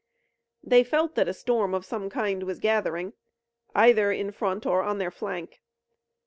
They 0.63 0.83
felt 0.83 1.13
that 1.13 1.27
a 1.27 1.31
storm 1.33 1.75
of 1.75 1.85
some 1.85 2.09
kind 2.09 2.41
was 2.41 2.57
gathering, 2.59 3.13
either 3.75 4.11
in 4.11 4.31
front 4.31 4.65
or 4.65 4.81
on 4.81 4.97
their 4.97 5.11
flank. 5.11 5.61